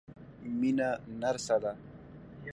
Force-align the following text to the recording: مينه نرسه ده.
مينه 0.59 0.87
نرسه 1.21 1.57
ده. 1.63 1.71